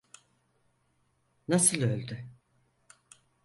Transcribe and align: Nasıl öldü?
Nasıl 1.47 1.81
öldü? 1.81 2.25